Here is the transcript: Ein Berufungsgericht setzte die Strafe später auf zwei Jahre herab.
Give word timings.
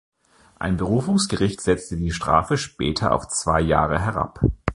Ein 0.57 0.77
Berufungsgericht 0.77 1.61
setzte 1.61 1.95
die 1.95 2.09
Strafe 2.09 2.57
später 2.57 3.11
auf 3.11 3.27
zwei 3.27 3.61
Jahre 3.61 3.99
herab. 4.03 4.39